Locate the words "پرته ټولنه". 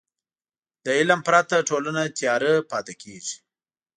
1.27-2.01